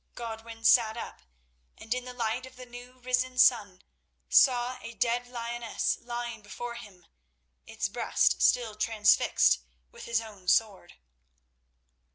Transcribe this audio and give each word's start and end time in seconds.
Godwin 0.15 0.63
sat 0.65 0.97
up, 0.97 1.21
and 1.77 1.93
in 1.93 2.05
the 2.05 2.13
light 2.15 2.47
of 2.47 2.55
the 2.55 2.65
new 2.65 2.97
risen 3.01 3.37
sun, 3.37 3.83
saw 4.27 4.79
a 4.81 4.95
dead 4.95 5.27
lioness 5.27 5.99
lying 6.01 6.41
before 6.41 6.73
him, 6.73 7.05
its 7.67 7.87
breast 7.87 8.41
still 8.41 8.73
transfixed 8.73 9.59
with 9.91 10.05
his 10.05 10.19
own 10.19 10.47
sword. 10.47 10.93